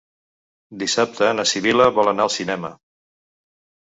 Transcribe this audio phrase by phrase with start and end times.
[0.83, 2.73] Dissabte na Sibil·la vol anar al cinema.